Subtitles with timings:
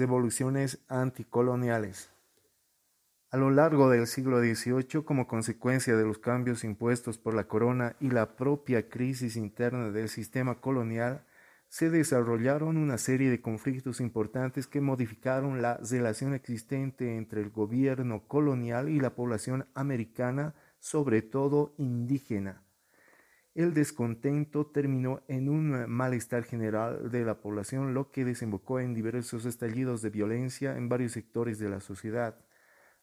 [0.00, 2.10] revoluciones anticoloniales.
[3.30, 7.94] A lo largo del siglo XVIII, como consecuencia de los cambios impuestos por la corona
[8.00, 11.24] y la propia crisis interna del sistema colonial,
[11.68, 18.26] se desarrollaron una serie de conflictos importantes que modificaron la relación existente entre el gobierno
[18.26, 22.64] colonial y la población americana, sobre todo indígena.
[23.54, 29.44] El descontento terminó en un malestar general de la población, lo que desembocó en diversos
[29.44, 32.38] estallidos de violencia en varios sectores de la sociedad.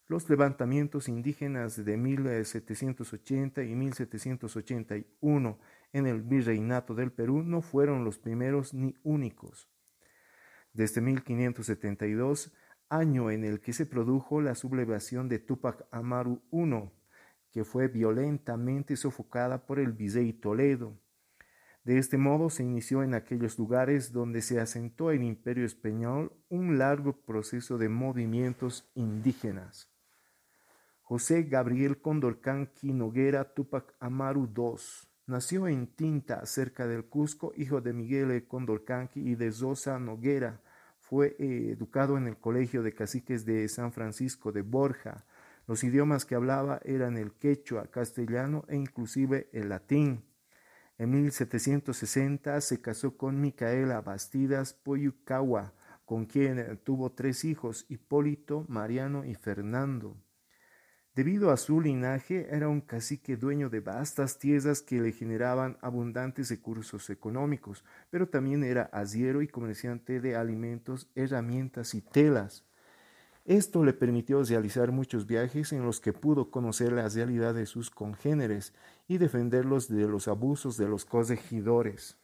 [0.08, 5.60] Los levantamientos indígenas de 1780 y 1781
[5.92, 9.68] en el virreinato del Perú no fueron los primeros ni únicos.
[10.72, 12.54] Desde 1572,
[12.88, 16.90] año en el que se produjo la sublevación de Tupac Amaru I,
[17.52, 20.98] que fue violentamente sofocada por el Visey Toledo.
[21.84, 26.78] De este modo se inició en aquellos lugares donde se asentó el imperio español un
[26.78, 29.90] largo proceso de movimientos indígenas.
[31.02, 37.94] José Gabriel Condorcanqui Noguera Tupac Amaru II nació en Tinta, cerca del Cusco, hijo de
[37.94, 40.62] Miguel Condorcanqui y de Zosa Noguera.
[41.00, 45.26] Fue eh, educado en el Colegio de Caciques de San Francisco de Borja.
[45.68, 50.24] Los idiomas que hablaba eran el quechua, castellano e inclusive el latín.
[50.98, 55.74] En 1760 se casó con Micaela Bastidas Poyucawa,
[56.06, 60.16] con quien tuvo tres hijos, Hipólito, Mariano y Fernando.
[61.14, 66.50] Debido a su linaje, era un cacique dueño de vastas tierras que le generaban abundantes
[66.50, 72.64] recursos económicos, pero también era asiero y comerciante de alimentos, herramientas y telas.
[73.48, 77.90] Esto le permitió realizar muchos viajes en los que pudo conocer la realidad de sus
[77.90, 78.74] congéneres
[79.08, 82.18] y defenderlos de los abusos de los corregidores.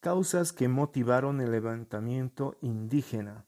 [0.00, 3.46] Causas que motivaron el levantamiento indígena.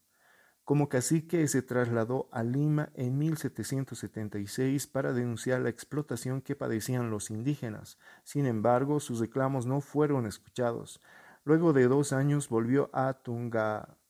[0.65, 7.29] Como cacique se trasladó a Lima en 1776 para denunciar la explotación que padecían los
[7.31, 7.99] indígenas.
[8.25, 11.03] Sin embargo, sus reclamos no fueron escuchados.
[11.45, 13.13] Luego de dos años volvió a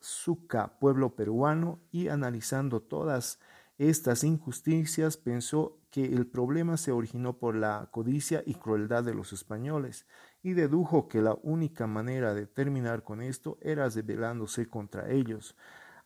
[0.00, 3.38] Tungazuca, pueblo peruano, y analizando todas
[3.78, 9.32] estas injusticias pensó que el problema se originó por la codicia y crueldad de los
[9.32, 10.06] españoles,
[10.42, 15.56] y dedujo que la única manera de terminar con esto era rebelándose contra ellos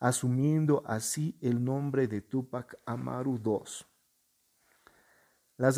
[0.04, 3.86] asumiendo así el nombre de Tupac Amaru II.
[5.56, 5.72] La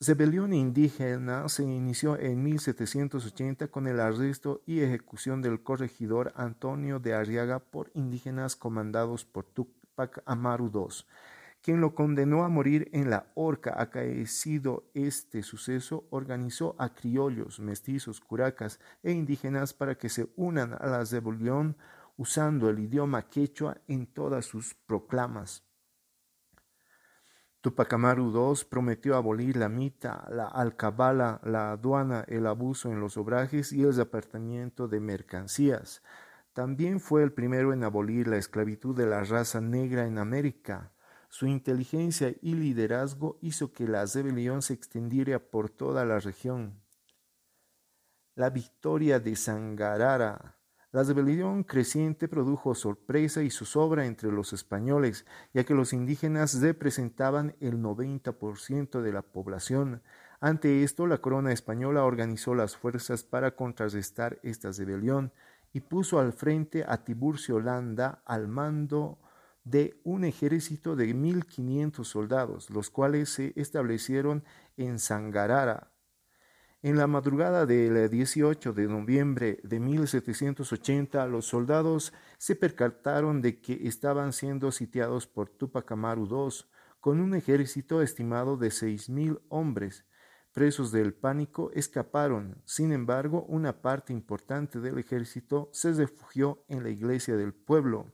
[0.00, 7.12] rebelión indígena se inició en 1780 con el arresto y ejecución del corregidor Antonio de
[7.12, 11.04] Arriaga por indígenas comandados por Tupac Amaru II,
[11.60, 13.74] quien lo condenó a morir en la horca.
[13.76, 20.86] Acaecido este suceso, organizó a criollos, mestizos, curacas e indígenas para que se unan a
[20.86, 21.76] la rebelión
[22.16, 25.69] usando el idioma quechua en todas sus proclamas.
[27.62, 33.18] Tupac Amaru II prometió abolir la mita, la alcabala, la aduana, el abuso en los
[33.18, 36.02] obrajes y el repartimiento de mercancías.
[36.54, 40.92] También fue el primero en abolir la esclavitud de la raza negra en América.
[41.28, 46.80] Su inteligencia y liderazgo hizo que la rebelión se extendiera por toda la región.
[48.36, 50.59] La victoria de Sangarara
[50.92, 55.24] la rebelión creciente produjo sorpresa y zozobra entre los españoles,
[55.54, 60.02] ya que los indígenas representaban el 90% de la población.
[60.40, 65.32] Ante esto, la corona española organizó las fuerzas para contrarrestar esta rebelión
[65.72, 69.18] y puso al frente a Tiburcio Landa al mando
[69.62, 74.42] de un ejército de 1.500 soldados, los cuales se establecieron
[74.76, 75.89] en Sangarara,
[76.82, 83.86] en la madrugada del 18 de noviembre de 1780, los soldados se percataron de que
[83.86, 86.64] estaban siendo sitiados por Tupac Amaru II,
[86.98, 90.06] con un ejército estimado de seis mil hombres.
[90.52, 92.62] Presos del pánico, escaparon.
[92.64, 98.10] Sin embargo, una parte importante del ejército se refugió en la iglesia del pueblo.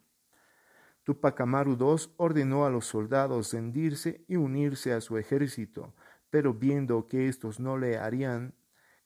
[1.05, 5.95] Tupac Amaru II ordenó a los soldados rendirse y unirse a su ejército
[6.31, 8.55] pero viendo que estos no le harían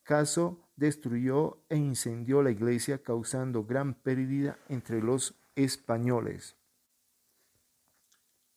[0.02, 6.56] caso, destruyó e incendió la iglesia, causando gran pérdida entre los españoles.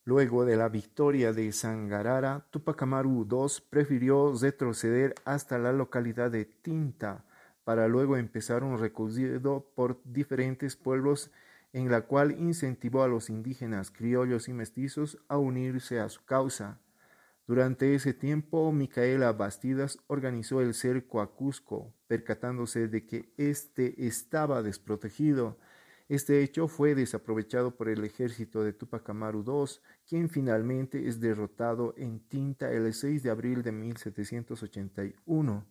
[0.06, 6.44] Luego de la victoria de Sangarara, Tupac Amaru II prefirió retroceder hasta la localidad de
[6.44, 7.24] Tinta
[7.64, 11.32] para luego empezar un recorrido por diferentes pueblos
[11.72, 16.80] en la cual incentivó a los indígenas, criollos y mestizos a unirse a su causa.
[17.46, 24.64] Durante ese tiempo, Micaela Bastidas organizó el cerco a Cusco, percatándose de que éste estaba
[24.64, 25.60] desprotegido.
[26.08, 31.94] Este hecho fue desaprovechado por el ejército de Tupac Amaru II, quien finalmente es derrotado
[31.98, 35.66] en Tinta el 6 de abril de 1781,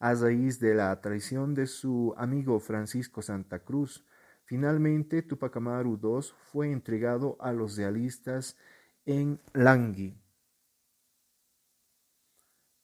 [0.00, 4.04] a raíz de la traición de su amigo Francisco Santa Cruz.
[4.44, 8.58] Finalmente, Tupac Amaru II fue entregado a los realistas
[9.06, 10.23] en Langui.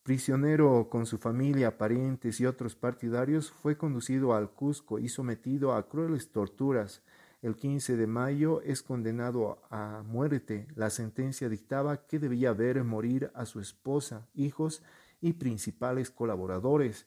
[0.02, 5.88] Prisionero con su familia, parientes y otros partidarios, fue conducido al Cusco y sometido a
[5.88, 7.02] crueles torturas.
[7.42, 10.66] El 15 de mayo es condenado a muerte.
[10.74, 14.82] La sentencia dictaba que debía ver morir a su esposa, hijos
[15.20, 17.06] y principales colaboradores.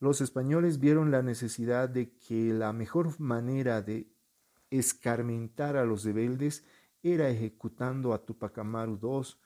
[0.00, 4.08] Los españoles vieron la necesidad de que la mejor manera de
[4.70, 6.64] escarmentar a los rebeldes
[7.02, 9.36] era ejecutando a Tupac Amaru II,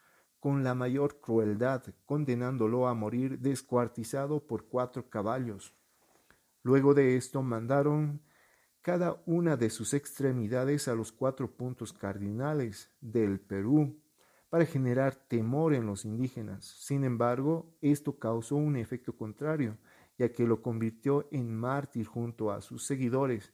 [0.40, 5.74] con la mayor crueldad, condenándolo a morir descuartizado por cuatro caballos.
[6.62, 8.20] Luego de esto mandaron
[8.82, 14.00] cada una de sus extremidades a los cuatro puntos cardinales del Perú
[14.48, 16.64] para generar temor en los indígenas.
[16.64, 19.76] Sin embargo, esto causó un efecto contrario,
[20.16, 23.52] ya que lo convirtió en mártir junto a sus seguidores,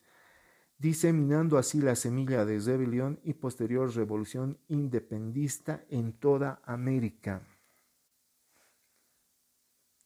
[0.85, 7.41] diseminando así la semilla de rebelión y posterior revolución independista en toda América.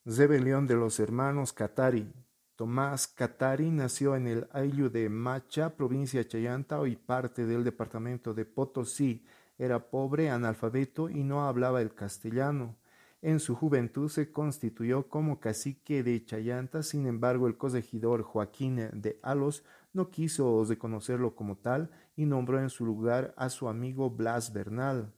[0.04, 2.08] Rebelión de los hermanos Catari.
[2.54, 8.32] Tomás Catari nació en el Ayllu de Macha, provincia de Chayanta, hoy parte del departamento
[8.32, 9.26] de Potosí.
[9.58, 12.76] Era pobre, analfabeto y no hablaba el castellano.
[13.20, 19.18] En su juventud se constituyó como cacique de Chayanta, sin embargo el corregidor Joaquín de
[19.22, 24.52] Alos no quiso reconocerlo como tal y nombró en su lugar a su amigo Blas
[24.52, 25.14] Bernal.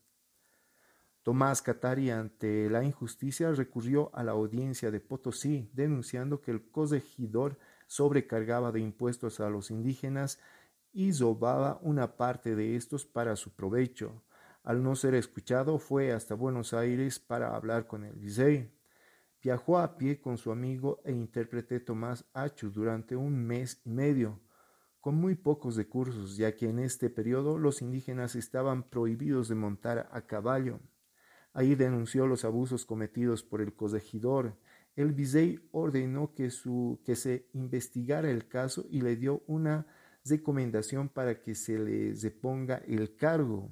[1.23, 7.59] Tomás Catari, ante la injusticia, recurrió a la audiencia de Potosí, denunciando que el corregidor
[7.87, 10.39] sobrecargaba de impuestos a los indígenas
[10.93, 14.23] y robaba una parte de estos para su provecho.
[14.63, 18.71] Al no ser escuchado, fue hasta Buenos Aires para hablar con el virrey.
[19.43, 24.39] Viajó a pie con su amigo e intérprete Tomás Achu durante un mes y medio,
[25.01, 30.09] con muy pocos recursos, ya que en este periodo los indígenas estaban prohibidos de montar
[30.13, 30.81] a caballo.
[31.53, 34.57] Ahí denunció los abusos cometidos por el corregidor.
[34.95, 39.87] El virrey ordenó que se investigara el caso y le dio una
[40.25, 43.71] recomendación para que se le reponga el cargo.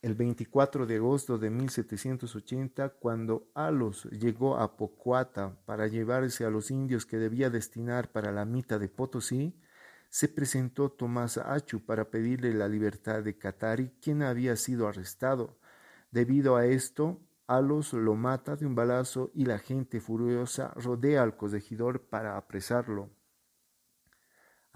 [0.00, 6.70] El 24 de agosto de 1780, cuando Alos llegó a Pocuata para llevarse a los
[6.70, 9.60] indios que debía destinar para la mita de Potosí,
[10.08, 15.58] se presentó Tomás Achu para pedirle la libertad de Catari, quien había sido arrestado.
[16.12, 21.36] Debido a esto, Alos lo mata de un balazo y la gente furiosa rodea al
[21.36, 23.10] corregidor para apresarlo.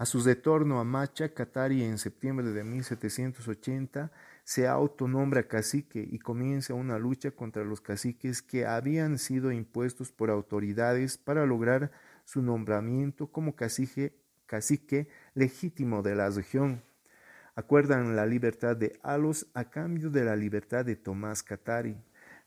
[0.03, 4.11] A su retorno a Macha, Catari en septiembre de 1780
[4.43, 10.29] se autonombra cacique y comienza una lucha contra los caciques que habían sido impuestos por
[10.29, 11.93] autoridades para lograr
[12.25, 16.83] su nombramiento como cacique, legítimo de la región.
[17.55, 21.95] Acuerdan la libertad de Alos a cambio de la libertad de Tomás Catari.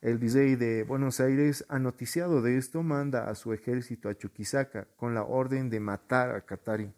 [0.02, 5.14] El virrey de Buenos Aires, anoticiado de esto, manda a su ejército a Chuquisaca con
[5.14, 6.93] la orden de matar a Catari.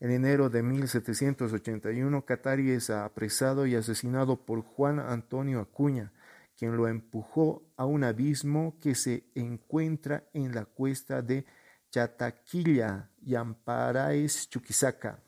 [0.00, 6.10] En enero de 1781, Catari es apresado y asesinado por Juan Antonio Acuña,
[6.56, 11.44] quien lo empujó a un abismo que se encuentra en la cuesta de
[11.90, 15.20] Chataquilla, Yamparaes, Chuquisaca.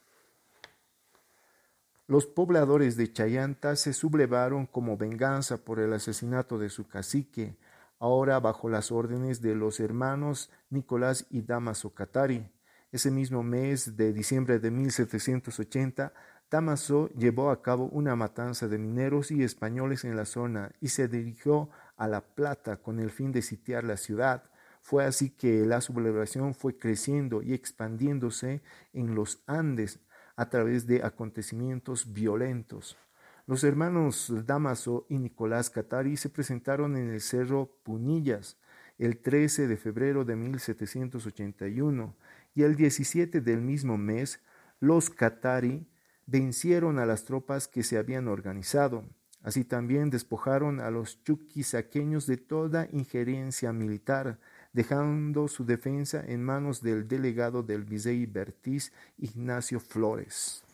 [2.06, 7.58] Los pobladores de Chayanta se sublevaron como venganza por el asesinato de su cacique,
[7.98, 12.48] ahora bajo las órdenes de los hermanos Nicolás y Damaso Catari.
[12.92, 16.12] Ese mismo mes de diciembre de 1780,
[16.50, 21.08] Damaso llevó a cabo una matanza de mineros y españoles en la zona y se
[21.08, 24.44] dirigió a La Plata con el fin de sitiar la ciudad.
[24.82, 28.60] Fue así que la sublevación fue creciendo y expandiéndose
[28.92, 29.98] en los Andes
[30.36, 32.98] a través de acontecimientos violentos.
[33.46, 38.58] Los hermanos Damaso y Nicolás Catari se presentaron en el Cerro Punillas
[38.98, 42.14] el 13 de febrero de 1781
[42.54, 44.40] y el 17 del mismo mes
[44.80, 45.86] los Qatari
[46.26, 49.04] vencieron a las tropas que se habían organizado.
[49.42, 54.38] Así también despojaron a los chuquisaqueños de toda injerencia militar,
[54.72, 60.64] dejando su defensa en manos del delegado del Visey Bertiz, Ignacio Flores.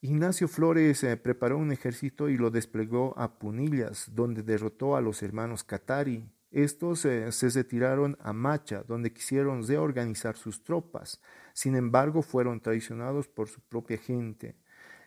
[0.00, 5.22] Ignacio Flores eh, preparó un ejército y lo desplegó a Punillas, donde derrotó a los
[5.22, 11.20] hermanos Catari Estos eh, se retiraron a Macha, donde quisieron reorganizar sus tropas.
[11.52, 14.56] Sin embargo, fueron traicionados por su propia gente.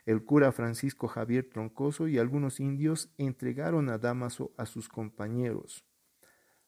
[0.05, 5.85] El cura Francisco Javier Troncoso y algunos indios entregaron a Damaso a sus compañeros.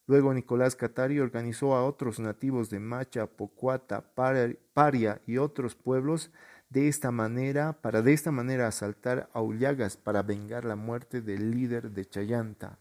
[0.06, 6.32] Luego Nicolás Catari organizó a otros nativos de Macha, Pocuata, Paria y otros pueblos
[6.70, 11.52] de esta manera, para de esta manera asaltar a Ullagas para vengar la muerte del
[11.52, 12.80] líder de Chayanta.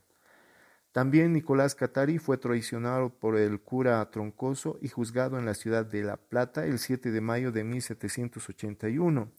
[0.93, 6.03] También Nicolás Catari fue traicionado por el cura Troncoso y juzgado en la ciudad de
[6.03, 9.33] La Plata el 7 de mayo de 1781.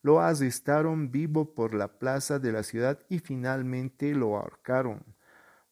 [0.00, 5.04] Lo arrestaron vivo por la plaza de la ciudad y finalmente lo ahorcaron.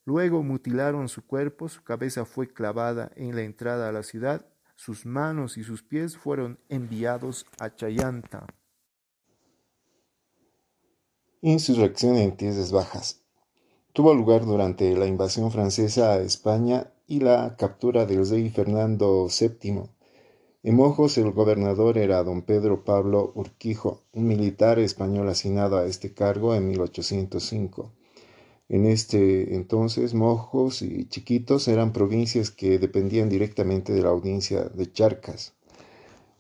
[0.05, 5.07] Luego mutilaron su cuerpo, su cabeza fue clavada en la entrada a la ciudad, sus
[5.07, 8.47] manos y sus pies fueron enviados a Chayanta.
[11.41, 13.22] Insurrección en Tierras Bajas
[13.93, 19.83] tuvo lugar durante la invasión francesa a España y la captura del rey Fernando VII.
[20.63, 26.15] En Mojos el gobernador era don Pedro Pablo Urquijo, un militar español asignado a este
[26.15, 27.93] cargo en 1805.
[28.71, 34.91] En este entonces, Mojos y Chiquitos eran provincias que dependían directamente de la audiencia de
[34.91, 35.55] Charcas.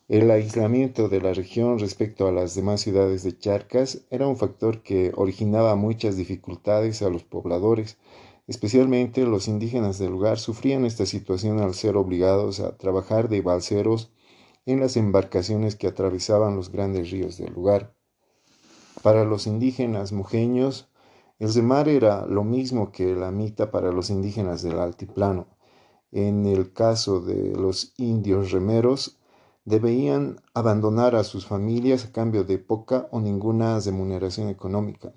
[0.08, 4.82] El aislamiento de la región respecto a las demás ciudades de Charcas era un factor
[4.82, 7.98] que originaba muchas dificultades a los pobladores,
[8.48, 14.12] especialmente los indígenas del lugar sufrían esta situación al ser obligados a trabajar de balseros
[14.66, 17.94] en las embarcaciones que atravesaban los grandes ríos del lugar.
[19.02, 20.90] Para los indígenas mujeños,
[21.38, 25.46] el zemar era lo mismo que la mita para los indígenas del altiplano.
[26.10, 29.21] En el caso de los indios remeros,
[29.64, 35.12] debían abandonar a sus familias a cambio de poca o ninguna remuneración económica.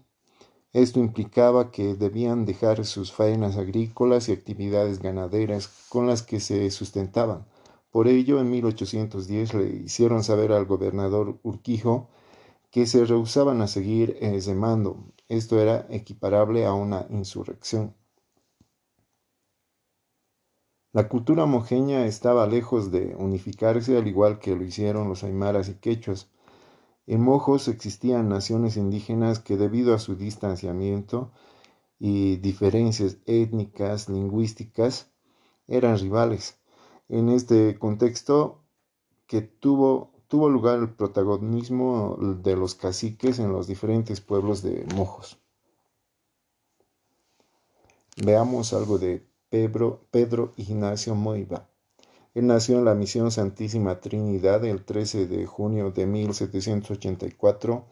[0.74, 6.70] Esto implicaba que debían dejar sus faenas agrícolas y actividades ganaderas con las que se
[6.70, 7.46] sustentaban.
[7.92, 12.10] Por ello, en 1810 le hicieron saber al gobernador Urquijo
[12.72, 15.06] que se rehusaban a seguir ese mando.
[15.30, 17.96] Esto era equiparable a una insurrección.
[20.96, 25.74] La cultura mojeña estaba lejos de unificarse al igual que lo hicieron los aymaras y
[25.74, 26.30] quechuas.
[27.06, 31.34] En Mojos existían naciones indígenas que debido a su distanciamiento
[32.00, 35.12] y diferencias étnicas, lingüísticas,
[35.68, 36.60] eran rivales.
[37.10, 38.62] En este contexto
[39.28, 45.38] que tuvo, tuvo lugar el protagonismo de los caciques en los diferentes pueblos de Mojos.
[48.16, 51.70] Veamos algo de Pedro, Ignacio Moiva.
[52.34, 57.86] Él nació en la Misión Santísima Trinidad el 13 de junio de 1784,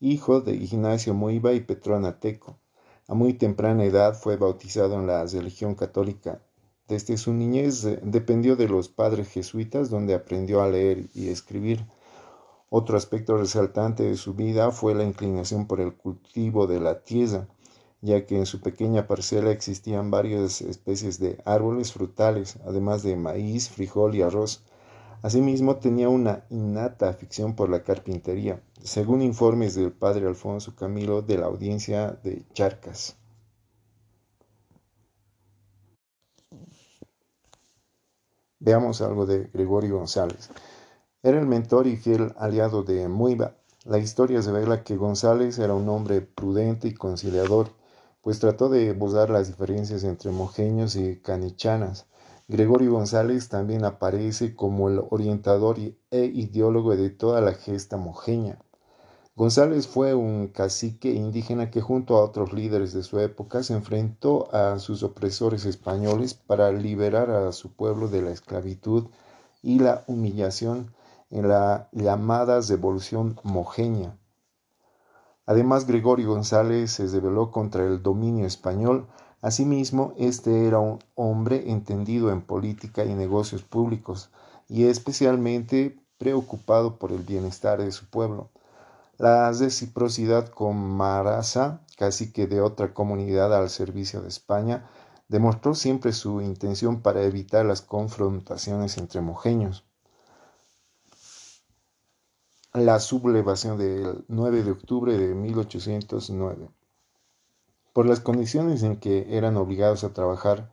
[0.00, 2.58] hijo de Ignacio Moiva y Petrona Teco.
[3.06, 6.42] A muy temprana edad fue bautizado en la religión católica.
[6.88, 11.86] Desde su niñez eh, dependió de los padres jesuitas donde aprendió a leer y escribir.
[12.70, 17.46] Otro aspecto resaltante de su vida fue la inclinación por el cultivo de la tierra
[18.00, 23.68] ya que en su pequeña parcela existían varias especies de árboles frutales, además de maíz,
[23.70, 24.62] frijol y arroz.
[25.22, 31.38] Asimismo, tenía una innata afición por la carpintería, según informes del padre Alfonso Camilo de
[31.38, 33.16] la audiencia de Charcas.
[38.60, 40.50] Veamos algo de Gregorio González.
[41.22, 43.56] Era el mentor y fiel aliado de Muiva.
[43.84, 47.70] La historia revela que González era un hombre prudente y conciliador,
[48.28, 52.04] pues trató de buscar las diferencias entre mojeños y canichanas.
[52.46, 58.58] Gregorio González también aparece como el orientador e ideólogo de toda la gesta mojeña.
[59.34, 64.54] González fue un cacique indígena que junto a otros líderes de su época se enfrentó
[64.54, 69.06] a sus opresores españoles para liberar a su pueblo de la esclavitud
[69.62, 70.92] y la humillación
[71.30, 74.17] en la llamada revolución mojeña.
[75.48, 79.06] Además, Gregorio González se rebeló contra el dominio español.
[79.40, 84.28] Asimismo, este era un hombre entendido en política y negocios públicos,
[84.68, 88.50] y especialmente preocupado por el bienestar de su pueblo.
[89.16, 94.86] La reciprocidad con Maraza, cacique de otra comunidad al servicio de España,
[95.28, 99.87] demostró siempre su intención para evitar las confrontaciones entre mojeños
[102.86, 106.70] la sublevación del 9 de octubre de 1809.
[107.92, 110.72] Por las condiciones en que eran obligados a trabajar,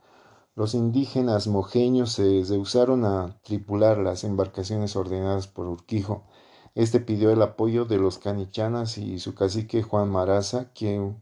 [0.55, 6.23] los indígenas mojeños se rehusaron a tripular las embarcaciones ordenadas por Urquijo.
[6.75, 11.21] Este pidió el apoyo de los canichanas y su cacique Juan Maraza, quien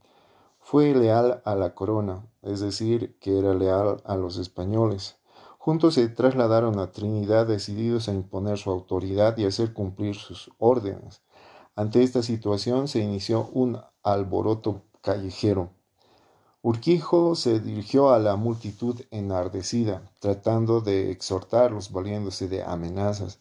[0.59, 5.17] Fue leal a la corona, es decir, que era leal a los españoles.
[5.65, 11.21] Juntos se trasladaron a Trinidad decididos a imponer su autoridad y hacer cumplir sus órdenes.
[11.73, 15.69] Ante esta situación se inició un alboroto callejero.
[16.61, 23.39] Urquijo se dirigió a la multitud enardecida, tratando de exhortarlos, valiéndose de amenazas,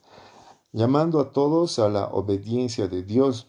[0.71, 3.49] llamando a todos a la obediencia de Dios,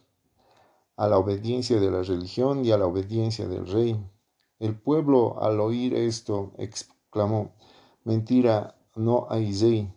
[0.98, 4.04] a la obediencia de la religión y a la obediencia del rey.
[4.58, 7.52] El pueblo, al oír esto, exclamó,
[8.06, 9.94] Mentira, no hay Zey.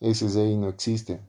[0.00, 1.20] Ese Zey no existe.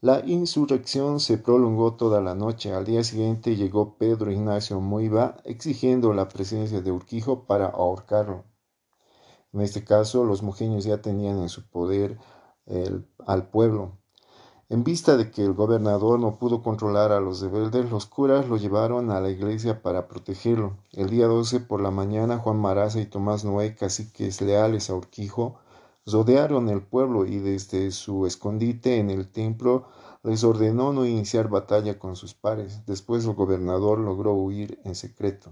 [0.00, 2.74] La insurrección se prolongó toda la noche.
[2.74, 8.44] Al día siguiente llegó Pedro Ignacio Moiva exigiendo la presencia de Urquijo para ahorcarlo.
[9.54, 12.18] En este caso, los mujeños ya tenían en su poder
[13.26, 13.98] al pueblo.
[14.70, 18.56] En vista de que el gobernador no pudo controlar a los rebeldes, los curas lo
[18.56, 20.78] llevaron a la iglesia para protegerlo.
[20.92, 25.56] El día 12 por la mañana, Juan Maraza y Tomás Noé, caciques leales a Urquijo,
[26.06, 29.86] rodearon el pueblo y desde su escondite en el templo
[30.22, 32.86] les ordenó no iniciar batalla con sus pares.
[32.86, 35.50] Después el gobernador logró huir en secreto.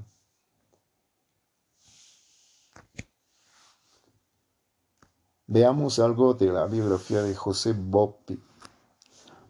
[5.47, 8.41] Veamos algo de la biografía de José Boppi.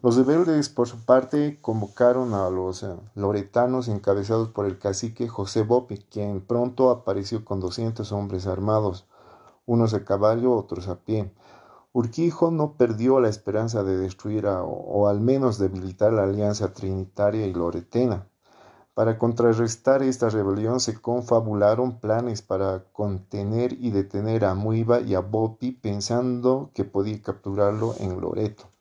[0.02, 5.62] Los rebeldes, por su parte, convocaron a los eh, loretanos encabezados por el cacique José
[5.62, 9.06] Boppi, quien pronto apareció con doscientos hombres armados
[9.64, 11.32] unos a caballo, otros a pie.
[11.92, 17.54] Urquijo no perdió la esperanza de destruir o al menos debilitar la alianza trinitaria y
[17.54, 18.26] loretena.
[18.94, 25.21] Para contrarrestar esta rebelión se confabularon planes para contener y detener a Muiva y a
[25.21, 28.72] Bopi pensando que podía capturarlo en Loreto.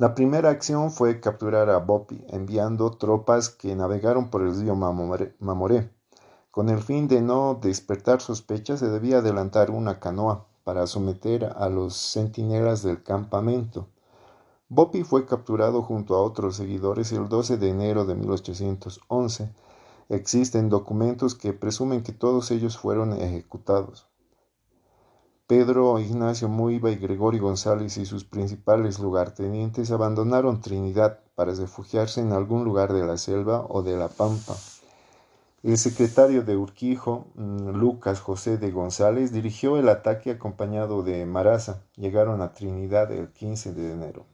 [0.00, 5.90] La primera acción fue capturar a Bopi, enviando tropas que navegaron por el río Mamoré.
[6.50, 11.68] Con el fin de no despertar sospechas, se debía adelantar una canoa para someter a
[11.68, 13.88] los centinelas del campamento.
[14.70, 19.52] Bopi fue capturado junto a otros seguidores el 12 de enero de 1811.
[20.08, 24.09] Existen documentos que presumen que todos ellos fueron ejecutados.
[25.50, 32.32] Pedro Ignacio Muiva y Gregorio González y sus principales lugartenientes abandonaron Trinidad para refugiarse en
[32.32, 34.54] algún lugar de la selva o de la pampa.
[35.64, 41.82] El secretario de Urquijo, mm, Lucas José de González, dirigió el ataque acompañado de Maraza.
[41.96, 44.26] Llegaron a Trinidad el 15 de enero.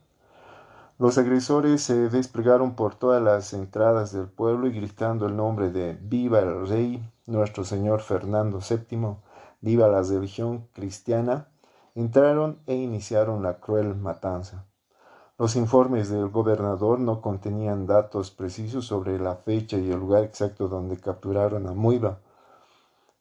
[0.98, 5.96] Los agresores se desplegaron por todas las entradas del pueblo y gritando el nombre de
[5.98, 9.16] Viva el Rey, nuestro Señor Fernando VII,
[9.60, 11.48] viva la religión cristiana,
[11.94, 14.66] entraron e iniciaron la cruel matanza.
[15.38, 20.68] Los informes del gobernador no contenían datos precisos sobre la fecha y el lugar exacto
[20.68, 22.20] donde capturaron a Muiva,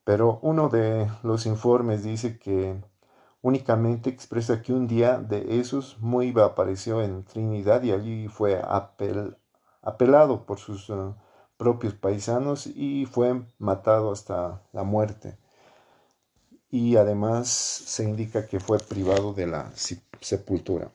[0.05, 2.81] pero uno de los informes dice que
[3.41, 8.61] únicamente expresa que un día de esos Muiva apareció en Trinidad y allí fue
[9.81, 11.15] apelado por sus uh,
[11.57, 15.37] propios paisanos y fue matado hasta la muerte.
[16.69, 19.71] Y además se indica que fue privado de la
[20.21, 20.91] sepultura.